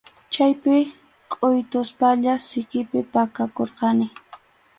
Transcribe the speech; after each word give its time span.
Chaypi 0.33 0.75
kʼuytuspalla 1.31 2.33
sikipi 2.47 2.99
pakakurqani. 3.13 4.05